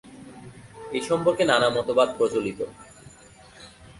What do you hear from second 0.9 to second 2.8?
এ সম্পর্কে নানা মতবাদ প্রচলিত।